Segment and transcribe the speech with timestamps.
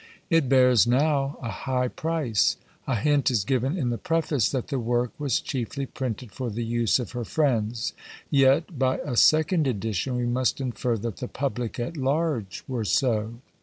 [0.31, 2.57] It bears now a high price.
[2.87, 6.63] A hint is given in the preface that the work was chiefly printed for the
[6.65, 7.93] use of her friends;
[8.31, 13.35] yet, by a second edition, we must infer that the public at large were so.